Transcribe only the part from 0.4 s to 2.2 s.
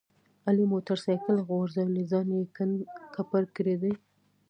علي موټر سایکل غورځولی